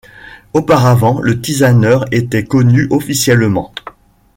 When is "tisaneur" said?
1.41-2.05